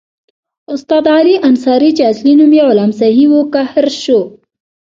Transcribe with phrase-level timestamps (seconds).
[0.75, 4.19] استاد علي انصاري چې اصلي نوم یې غلام سخي وو قهر شو.